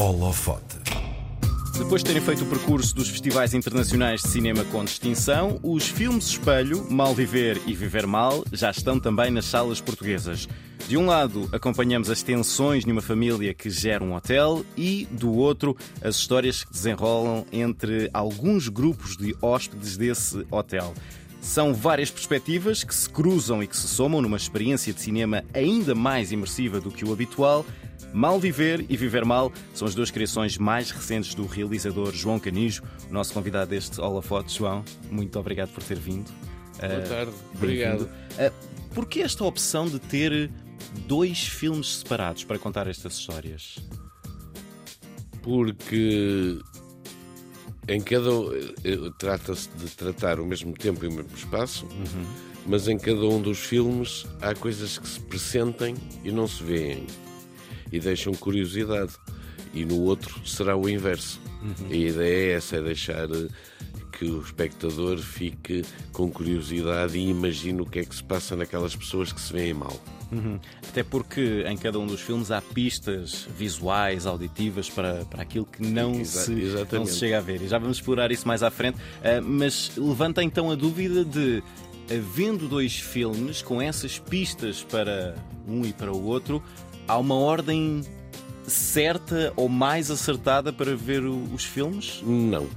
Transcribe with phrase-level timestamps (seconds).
[0.00, 0.78] Holofote.
[1.76, 6.28] Depois de terem feito o percurso dos festivais internacionais de cinema com distinção, os filmes
[6.28, 10.48] Espelho, Mal Viver e Viver Mal já estão também nas salas portuguesas.
[10.88, 15.76] De um lado, acompanhamos as tensões numa família que gera um hotel e, do outro,
[16.02, 20.94] as histórias que desenrolam entre alguns grupos de hóspedes desse hotel.
[21.40, 25.94] São várias perspectivas que se cruzam e que se somam numa experiência de cinema ainda
[25.94, 27.64] mais imersiva do que o habitual.
[28.12, 32.82] Mal Viver e Viver Mal são as duas criações mais recentes do realizador João Canijo,
[33.08, 34.58] o nosso convidado deste Holofote.
[34.58, 36.30] João, muito obrigado por ter vindo.
[36.78, 38.02] Boa tarde, obrigado.
[38.02, 40.50] Uh, por que esta opção de ter
[41.06, 43.78] dois filmes separados para contar estas histórias?
[45.42, 46.58] Porque
[47.90, 48.30] em cada
[49.18, 52.24] trata-se de tratar o mesmo tempo e o mesmo espaço, uhum.
[52.64, 57.04] mas em cada um dos filmes há coisas que se pressentem e não se veem
[57.90, 59.12] e deixam curiosidade.
[59.74, 61.40] E no outro será o inverso.
[61.62, 61.90] Uhum.
[61.90, 63.48] A ideia é essa, é deixar eh,
[64.12, 68.96] que o espectador fique com curiosidade e imagine o que é que se passa naquelas
[68.96, 70.00] pessoas que se veem mal.
[70.32, 70.58] Uhum.
[70.88, 75.82] Até porque em cada um dos filmes há pistas visuais, auditivas para, para aquilo que
[75.82, 77.62] não, Exa se, não se chega a ver.
[77.62, 78.96] E já vamos explorar isso mais à frente.
[78.96, 81.62] Uh, mas levanta então a dúvida de,
[82.10, 85.34] havendo dois filmes com essas pistas para
[85.66, 86.62] um e para o outro,
[87.06, 88.02] há uma ordem
[88.66, 92.22] certa ou mais acertada para ver os filmes?
[92.24, 92.68] Não.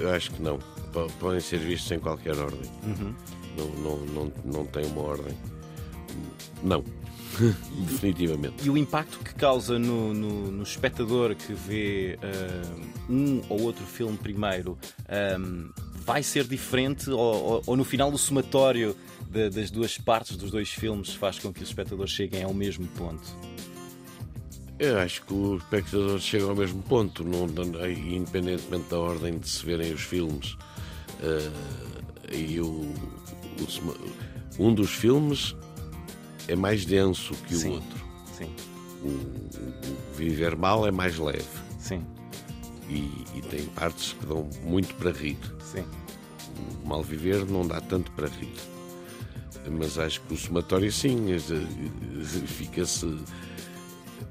[0.00, 0.58] Eu acho que não.
[1.18, 2.70] Podem ser vistos em qualquer ordem.
[2.84, 3.14] Uhum.
[3.56, 5.36] Não, não, não, não tem uma ordem.
[6.62, 6.84] Não.
[7.86, 8.66] Definitivamente.
[8.66, 13.84] E o impacto que causa no, no, no espectador que vê uh, um ou outro
[13.84, 14.76] filme primeiro
[15.38, 15.70] um,
[16.04, 17.10] vai ser diferente?
[17.10, 18.96] Ou, ou, ou, no final do somatório
[19.30, 22.86] de, das duas partes dos dois filmes faz com que os espectadores cheguem ao mesmo
[22.88, 23.22] ponto?
[24.78, 27.46] Eu acho que os espectadores chegam ao mesmo ponto, não,
[27.86, 30.54] independentemente da ordem de se verem os filmes.
[31.20, 32.94] Uh, e o, o,
[34.58, 35.54] um dos filmes
[36.50, 38.04] é mais denso que sim, o outro.
[38.36, 38.50] Sim.
[39.02, 41.46] O, o, Viver Mal é mais leve.
[41.78, 42.04] Sim.
[42.88, 45.38] E, e, tem partes que dão muito para rir.
[45.62, 45.84] Sim.
[46.82, 48.52] O Mal Viver não dá tanto para rir.
[49.70, 51.26] Mas acho que o somatório, sim,
[52.46, 53.06] fica-se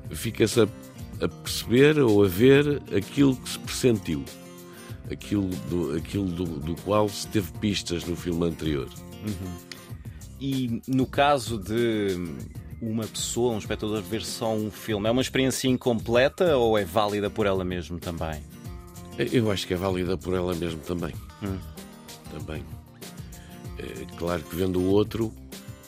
[0.09, 0.67] fica-se a,
[1.21, 4.25] a, perceber ou a ver aquilo que se pressentiu.
[5.09, 8.89] Aquilo do, aquilo do, do qual se teve pistas no filme anterior.
[9.25, 9.68] Uhum.
[10.39, 12.17] E no caso de
[12.81, 17.29] uma pessoa, um espectador, ver só um filme, é uma experiência incompleta ou é válida
[17.29, 18.41] por ela mesma também?
[19.17, 21.13] Eu acho que é válida por ela mesma também.
[21.43, 21.57] Hum.
[22.31, 22.63] Também.
[23.77, 25.33] É, claro que vendo o outro,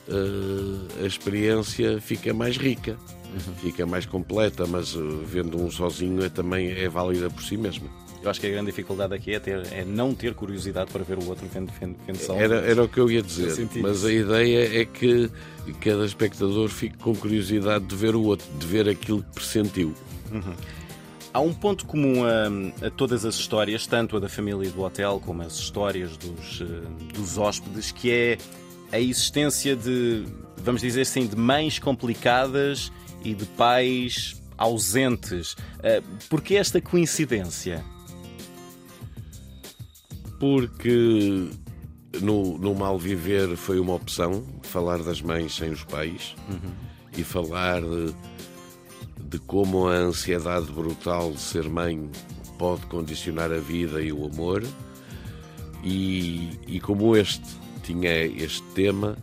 [0.08, 2.98] eh, a experiência fica mais rica,
[3.34, 3.54] uhum.
[3.56, 7.90] fica mais completa, mas eh, vendo um sozinho é, também é válida por si mesma.
[8.24, 11.18] Eu acho que a grande dificuldade aqui é, ter, é não ter curiosidade para ver
[11.18, 14.12] o outro vendo, vendo, vendo só era, era o que eu ia dizer, mas a
[14.12, 15.30] ideia é que
[15.80, 19.96] cada espectador fique com curiosidade de ver o outro, de ver aquilo que pressentiu.
[20.32, 20.54] Uhum.
[21.34, 25.22] Há um ponto comum a, a, todas as histórias, tanto a da família do hotel
[25.26, 28.38] como as histórias dos, eh, dos hóspedes, que é
[28.92, 30.26] a existência de,
[30.58, 32.92] vamos dizer assim, de mães complicadas
[33.24, 35.54] e de pais ausentes.
[35.54, 37.84] Uh, Por que esta coincidência?
[40.42, 41.48] Porque
[42.20, 46.72] no, no mal viver foi uma opção falar das mães sem os pais uhum.
[47.16, 48.16] e falar de,
[49.24, 52.10] de, como a ansiedade brutal de ser mãe
[52.58, 54.64] pode condicionar a vida e o amor
[55.84, 57.46] e, e como este
[57.84, 59.16] tinha este tema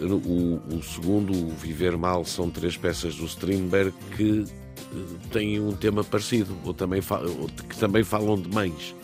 [0.00, 5.72] o, o, segundo, o Viver Mal, são três peças do Strindberg que eh, têm um
[5.72, 7.00] tema parecido, ou também,
[7.40, 8.94] ou que também falam de mães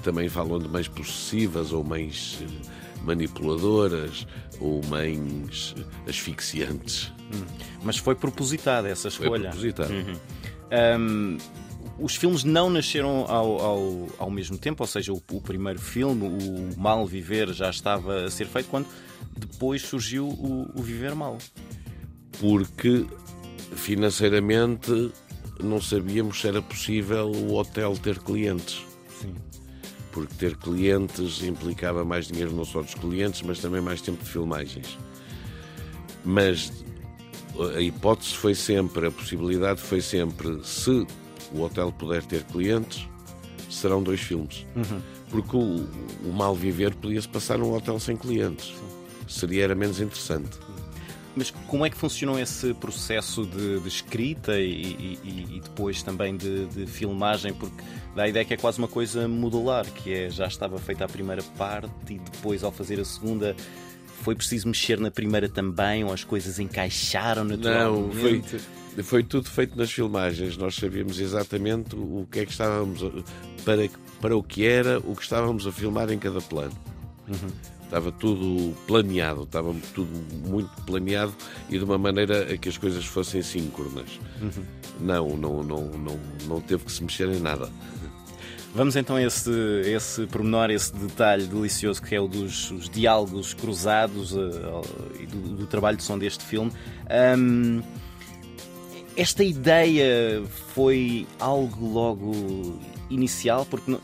[0.00, 2.68] também falam de mães possessivas ou mães eh,
[3.02, 4.26] manipuladoras
[4.58, 7.12] ou mães eh, asfixiantes.
[7.32, 7.44] Hum.
[7.82, 9.30] Mas foi propositada essa escolha.
[9.30, 9.92] Foi propositada.
[9.92, 10.16] Uhum.
[10.98, 11.38] Um,
[11.98, 16.26] os filmes não nasceram ao, ao, ao mesmo tempo, ou seja, o, o, primeiro filme,
[16.26, 18.86] o Mal Viver, já estava a ser feito quando
[19.36, 21.36] depois surgiu o, o Viver Mal.
[22.38, 23.04] Porque
[23.74, 25.12] financeiramente
[25.62, 28.82] não sabíamos se era possível o hotel ter clientes.
[29.20, 29.34] Sim
[30.12, 34.30] porque ter clientes implicava mais dinheiro não só dos clientes, mas também mais tempo de
[34.30, 34.98] filmagens.
[36.24, 36.72] Mas
[37.76, 41.06] a hipótese foi sempre, a possibilidade foi sempre, se
[41.52, 43.08] o hotel puder ter clientes,
[43.68, 44.66] serão dois filmes.
[44.74, 45.00] Uhum.
[45.30, 45.86] Porque o,
[46.24, 48.74] o, mal viver podia-se passar num hotel sem clientes.
[49.28, 50.58] Seria era menos interessante.
[51.36, 56.36] Mas como é que funcionou esse processo de, de escrita e, e, e, depois também
[56.36, 57.54] de, de, filmagem?
[57.54, 57.82] Porque
[58.16, 61.08] dá a ideia que é quase uma coisa modular, que é já estava feita a
[61.08, 63.54] primeira parte e depois ao fazer a segunda
[64.22, 68.54] foi preciso mexer na primeira também ou as coisas encaixaram naturalmente?
[68.54, 68.62] Não,
[68.94, 70.56] foi, foi tudo feito nas filmagens.
[70.56, 73.00] Nós sabíamos exatamente o que é que estávamos
[73.64, 73.88] para,
[74.20, 76.76] para o que era, o que estávamos a filmar em cada plano.
[77.28, 77.79] Uhum.
[77.90, 80.12] Estava tudo planeado, estava tudo
[80.48, 81.34] muito planeado
[81.68, 84.20] e de uma maneira a que as coisas fossem síncronas.
[84.40, 84.64] Uhum.
[85.00, 87.68] Não, não, não, não, não teve que se mexer em nada.
[88.72, 89.50] Vamos então a esse,
[89.84, 94.82] esse pormenor, esse detalhe delicioso que é o dos diálogos cruzados uh,
[95.18, 96.70] e do, do, trabalho de som deste filme.
[97.36, 97.82] Um,
[99.16, 102.78] esta ideia foi algo logo
[103.10, 103.98] inicial, porque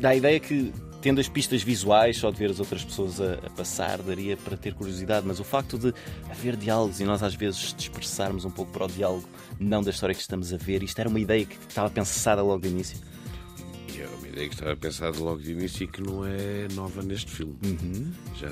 [0.00, 3.34] dá a ideia que tendo as pistas visuais, só de ver as outras pessoas a,
[3.34, 5.94] a, passar, daria para ter curiosidade, mas o facto de
[6.30, 10.14] haver diálogos e nós às vezes dispersarmos um pouco para o diálogo, não da história
[10.14, 12.98] que estamos a ver, isto era uma ideia que estava pensada logo de início
[14.30, 17.56] ideia que estava pensada logo de início e que não é nova neste filme.
[17.64, 18.12] Uhum.
[18.36, 18.48] Já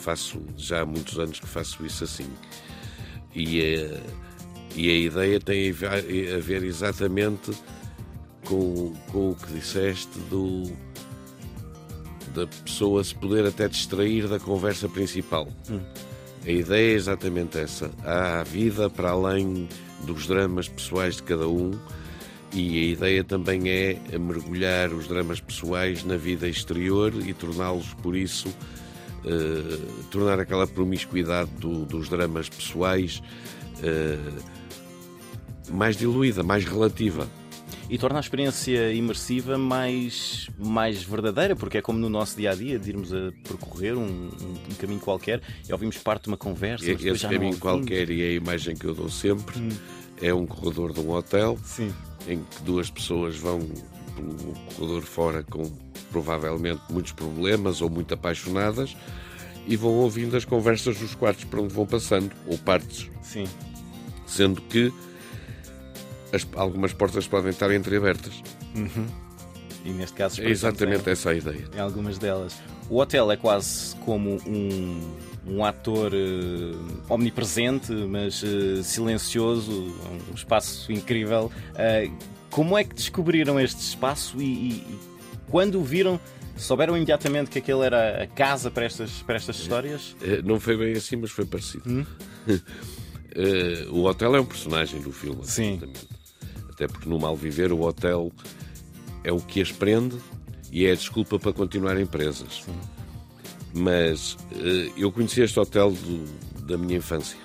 [0.00, 2.28] faço já há muitos anos que faço isso assim.
[3.34, 4.00] E, a,
[4.74, 7.52] e a ideia tem a ver exatamente
[8.44, 10.64] com, com o que disseste do
[12.34, 15.48] da pessoa se poder até distrair da conversa principal.
[15.70, 15.80] Hum.
[16.44, 17.90] A ideia é exatamente essa.
[18.04, 19.68] Há vida para além
[20.04, 21.70] dos dramas pessoais de cada um
[22.52, 28.14] e a ideia também é mergulhar os dramas pessoais na vida exterior e torná-los, por
[28.14, 33.22] isso, uh, tornar aquela promiscuidade do, dos dramas pessoais
[33.78, 34.42] uh,
[35.72, 37.26] mais diluída, mais relativa.
[37.92, 42.54] E torna a experiência imersiva mais, mais verdadeira, porque é como no nosso dia a
[42.54, 46.38] dia, de irmos a percorrer um, um, um caminho qualquer e ouvimos parte de uma
[46.38, 46.86] conversa.
[46.86, 49.68] E, esse caminho qualquer, e é a imagem que eu dou sempre, hum.
[50.22, 51.58] é um corredor de um hotel.
[51.62, 51.92] Sim
[52.26, 53.60] em que duas pessoas vão
[54.14, 55.70] pelo corredor fora com
[56.10, 58.96] provavelmente muitos problemas ou muito apaixonadas
[59.66, 63.08] e vão ouvindo as conversas dos quartos para onde vão passando, ou partes.
[63.22, 63.44] Sim.
[64.26, 64.92] Sendo que
[66.32, 68.42] as, algumas portas podem estar entreabertas.
[68.74, 69.06] Uhum.
[69.84, 71.68] E neste caso, é exatamente essa a ideia.
[71.74, 72.54] Em algumas delas.
[72.88, 75.14] O hotel é quase como um,
[75.46, 79.72] um ator uh, omnipresente, mas uh, silencioso,
[80.30, 81.50] um espaço incrível.
[81.70, 82.12] Uh,
[82.50, 84.98] como é que descobriram este espaço e, e, e,
[85.50, 86.20] quando o viram,
[86.56, 90.14] souberam imediatamente que aquele era a casa para estas, para estas histórias?
[90.44, 91.82] Não foi bem assim, mas foi parecido.
[91.88, 92.06] Hum?
[93.90, 95.44] o hotel é um personagem do filme.
[95.44, 95.80] Sim.
[96.72, 98.32] Até porque no Mal Viver o hotel
[99.22, 100.16] é o que as prende
[100.70, 102.64] e é a desculpa para continuarem presas.
[102.64, 102.74] Sim.
[103.74, 107.38] Mas uh, eu conheci este hotel do, da minha infância.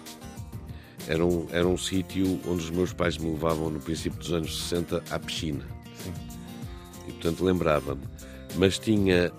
[1.08, 4.58] Era um, era um sítio onde os meus pais me levavam no princípio dos anos
[4.64, 5.66] 60 à piscina.
[6.04, 6.14] Sim.
[7.08, 8.02] E portanto lembrava-me.
[8.56, 9.32] Mas tinha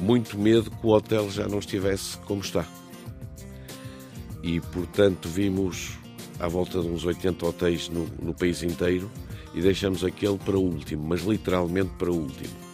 [0.00, 2.66] muito medo que o hotel já não estivesse como está.
[4.42, 5.98] E portanto vimos
[6.38, 9.10] à volta de uns 80 hotéis no, no país inteiro
[9.56, 12.66] e deixamos aquele para o último, mas literalmente para o último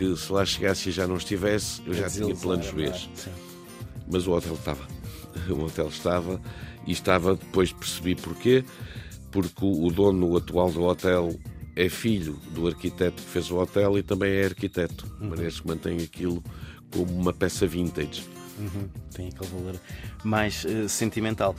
[0.00, 2.90] que se lá chegasse e já não estivesse, eu já tinha planos B.
[4.10, 4.88] Mas o hotel estava.
[5.48, 6.40] O hotel estava
[6.86, 8.64] e estava, depois percebi porquê,
[9.30, 11.38] porque o dono atual do hotel
[11.76, 15.06] é filho do arquiteto que fez o hotel e também é arquiteto.
[15.20, 15.30] Uhum.
[15.30, 16.42] Parece que mantém aquilo
[16.90, 18.24] como uma peça vintage.
[18.60, 18.88] Uhum.
[19.14, 19.80] Tem aquele valor
[20.22, 21.56] mais uh, sentimental.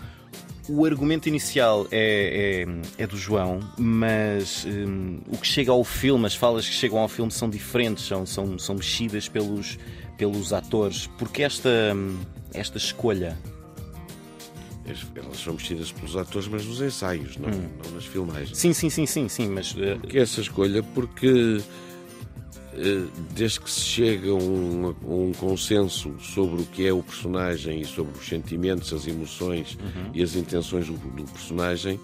[0.70, 2.66] O argumento inicial é,
[2.98, 7.00] é, é do João, mas um, o que chega ao filme, as falas que chegam
[7.00, 9.80] ao filme são diferentes, são, são, são mexidas pelos,
[10.18, 11.08] pelos atores.
[11.18, 11.70] Porque esta,
[12.54, 13.38] esta escolha?
[15.16, 17.70] Elas são mexidas pelos atores, mas nos ensaios, não, hum.
[17.84, 18.58] não nas filmagens.
[18.58, 19.74] Sim, sim, sim, sim, sim, mas.
[19.74, 19.98] Uh...
[20.00, 21.82] Porque essa escolha, porque eh,
[23.34, 27.86] desde que se chega a um, um, consenso sobre o que é o personagem e
[27.86, 30.12] sobre os sentimentos, as emoções uhum.
[30.14, 32.00] e as intenções do, do, personagem,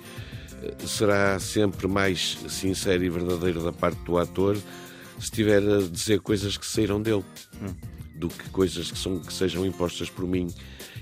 [0.62, 6.19] eh, será sempre mais sincero e verdadeiro da parte do ator se estiver a dizer
[6.19, 7.24] coisas que saíram dele
[7.62, 7.75] uhum.
[8.15, 10.47] do que coisas que, são, que sejam impostas por mim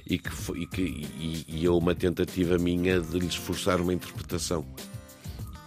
[0.06, 4.64] e que, e, que, e, e é uma tentativa minha de lhes forçar uma interpretação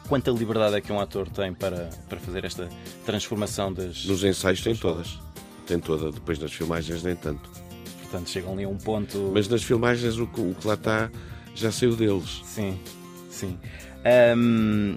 [0.09, 2.69] quanta liberdade é que um ator tem para, para fazer esta
[3.05, 4.05] transformação das.
[4.07, 5.19] Nos ensaios tem todas.
[5.67, 7.49] Tem toda, depois nas filmagens nem tanto.
[8.03, 9.31] Portanto, chegam ali a um ponto.
[9.35, 11.11] Mas nas filmagens o, o que lá está
[11.55, 12.41] já saiu deles.
[12.45, 12.79] Sim,
[13.31, 13.59] sim.
[14.37, 14.97] Um,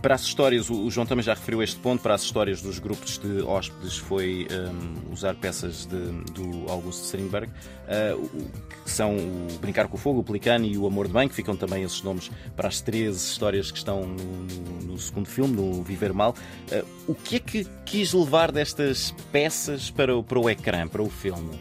[0.00, 3.18] para as histórias, o João também já referiu este ponto, para as histórias dos grupos
[3.18, 5.96] de hóspedes foi um, usar peças de,
[6.32, 8.50] do Augusto Strindberg, uh,
[8.84, 11.34] que são o Brincar com o Fogo, o Pelicano e o Amor de Bem, que
[11.34, 15.82] ficam também esses nomes para as 13 histórias que estão no, no, segundo filme, no
[15.82, 16.34] Viver Mal.
[16.70, 21.10] Uh, o que é que quis levar destas peças para, para o ecrã, para o
[21.10, 21.58] filme?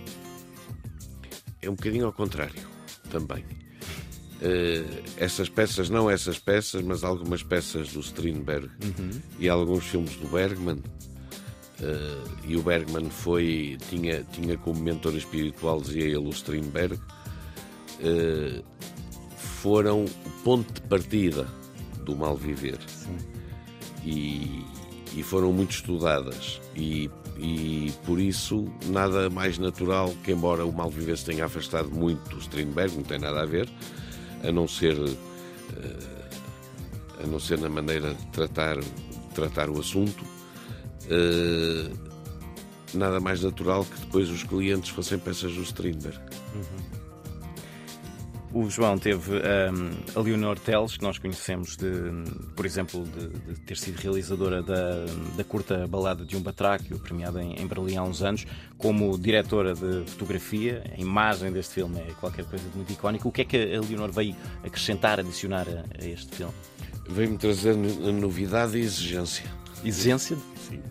[1.61, 2.61] É um bocadinho ao contrário,
[3.11, 3.58] também.
[4.41, 9.11] Uh, essas peças, não essas peças, mas algumas peças do Strindberg uhum.
[9.37, 10.77] e alguns filmes do Bergman.
[11.81, 18.63] Uh, e o Bergman foi, tinha, tinha como mentor espiritual, dizia ele, o Strindberg, uh,
[19.35, 21.45] foram o ponto de partida
[22.05, 22.79] do mal viver.
[24.05, 24.63] E,
[25.17, 26.61] e, foram muito estudadas.
[26.77, 31.89] E, e por isso, nada mais natural que, embora o mal viver se tenha afastado
[31.89, 33.67] muito do Strindberg, não tem nada a ver
[34.43, 36.19] a não ser eh,
[37.23, 38.77] a não ser na maneira de tratar,
[39.33, 40.23] tratar o assunto,
[41.09, 41.91] eh,
[42.93, 46.19] nada mais natural que depois os clientes fossem peças do Strindberg.
[46.55, 47.08] Uhum.
[48.51, 51.87] O João teve um, a Leonor Teles, que nós conhecemos, de,
[52.55, 55.05] por exemplo, de, de, ter sido realizadora da,
[55.37, 59.75] da curta Balada de um Batráquio, premiada em, em, Berlim há uns anos, como diretora
[59.75, 60.83] de fotografia.
[60.97, 63.29] A imagem deste filme é qualquer coisa de muito icónico.
[63.29, 66.53] O que é que a Leonor veio acrescentar, adicionar a, a este filme?
[67.07, 69.45] Veio-me trazer novidade e exigência.
[69.83, 70.37] Exigência?
[70.67, 70.81] Sim.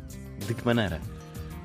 [0.46, 1.00] De que maneira?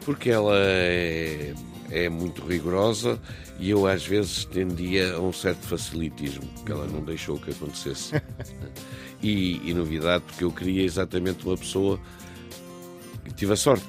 [0.03, 1.53] Porque ela é
[1.93, 3.19] é muito rigorosa
[3.59, 8.19] e eu às vezes tendia a um certo facilitismo, que ela não deixou que acontecesse.
[9.21, 11.99] e, e novidade, porque eu queria exatamente uma pessoa
[13.23, 13.85] que tive a sorte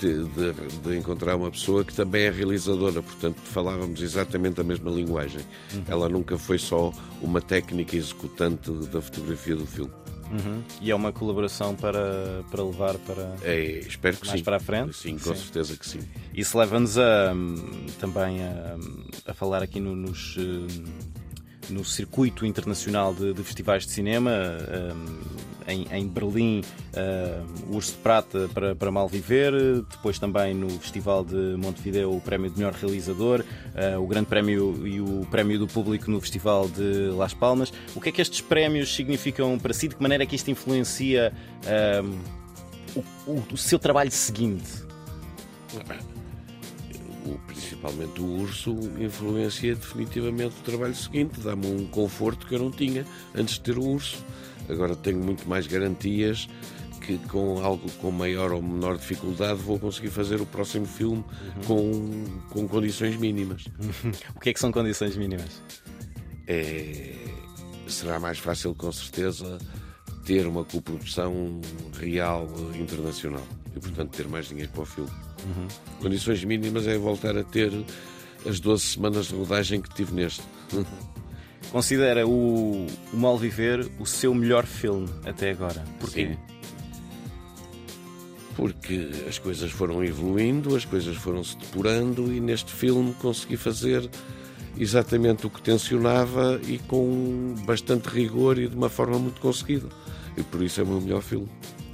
[0.00, 4.90] de, de, de, encontrar uma pessoa que também é realizadora, portanto falávamos exatamente a mesma
[4.90, 5.42] linguagem.
[5.72, 5.84] Uhum.
[5.86, 9.92] Ela nunca foi só uma técnica executante da fotografia do filme.
[10.30, 10.62] Uhum.
[10.80, 14.44] E é uma colaboração para, para levar para é, espero que mais sim.
[14.44, 14.96] para a frente?
[14.96, 15.42] Sim, com sim.
[15.42, 16.00] certeza que sim.
[16.32, 17.34] Isso leva-nos a,
[17.98, 18.76] também a,
[19.26, 20.36] a falar aqui no, nos
[21.70, 25.20] no circuito internacional de, de festivais de cinema, um,
[25.70, 26.62] em, em, Berlim,
[27.68, 29.52] o Urso de Prata para, para Mal Viver,
[29.90, 34.86] depois também no Festival de Montevideo o Prémio de Melhor Realizador, uh, o Grande Prémio
[34.86, 37.72] e o Prémio do Público no Festival de Las Palmas.
[37.94, 39.88] O que é que estes prémios significam para si?
[39.88, 41.32] De que maneira é que isto influencia
[42.94, 44.90] o, o, o seu trabalho seguinte?
[47.46, 53.04] principalmente o urso, influencia definitivamente o trabalho seguinte, dá-me um conforto que eu não tinha
[53.34, 54.24] antes de ter o urso.
[54.70, 56.48] Agora tenho muito mais garantias
[57.00, 61.24] que com algo com maior ou menor dificuldade vou conseguir fazer o próximo filme
[61.56, 61.62] uhum.
[61.66, 63.66] com, com condições mínimas.
[64.36, 65.62] o que é que são condições mínimas?
[66.46, 67.14] É,
[67.88, 69.58] será mais fácil, com certeza,
[70.24, 71.60] ter uma coprodução
[71.98, 72.48] real
[72.78, 75.10] internacional e, portanto, ter mais dinheiro para o filme.
[75.44, 75.68] Uhum.
[76.00, 77.72] Condições mínimas é voltar a ter
[78.46, 80.42] as 12 semanas de rodagem que tive neste.
[81.70, 85.84] Considera o, o Mal Viver o seu melhor filme até agora?
[86.00, 86.28] Porquê?
[86.28, 86.38] Sim.
[88.56, 94.10] Porque as coisas foram evoluindo, as coisas foram se depurando e neste filme consegui fazer
[94.76, 99.88] exatamente o que tensionava e com bastante rigor e de uma forma muito conseguida.
[100.36, 101.48] E por isso é o meu melhor filme.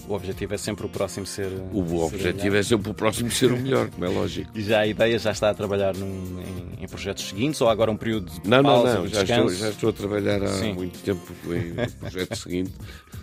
[0.08, 1.50] O objetivo é sempre o próximo ser.
[1.72, 4.50] O ser objetivo é sempre o próximo ser o melhor, como é lógico.
[4.54, 7.90] E já a ideia já está a trabalhar num, em, em, projetos seguintes ou agora
[7.90, 10.74] um período de não, pausa, Não, não, já estou, já estou a trabalhar há Sim.
[10.74, 12.72] muito tempo em projeto seguinte.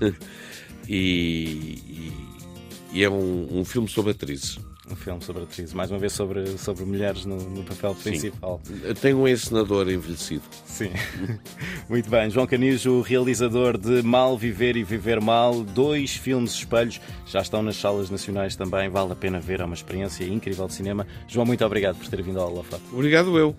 [0.88, 2.14] e, e,
[2.94, 4.60] e, é um, um filme sobre atrizes
[4.90, 8.60] um filme sobre atrizes, mais uma vez sobre, sobre mulheres no, no papel principal.
[8.64, 8.94] Sim.
[8.96, 10.44] Tem um encenador envelhecido.
[10.66, 10.92] Sim.
[11.88, 12.30] Muito bem.
[12.30, 17.78] João Canijo, realizador de Mal Viver e Viver Mal, dois filmes espelhos, já estão nas
[17.78, 18.90] salas nacionais também.
[18.90, 21.08] Vale a pena ver, é uma experiência incrível de cinema.
[21.28, 22.84] João, muito obrigado por ter vindo ao Holofote.
[22.92, 23.56] Obrigado eu.